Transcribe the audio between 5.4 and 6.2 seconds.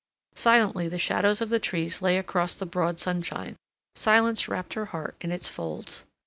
folds.